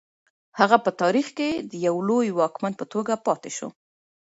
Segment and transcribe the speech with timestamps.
[0.59, 3.69] هغه په تاریخ کې د یو لوی واکمن په توګه پاتې شو.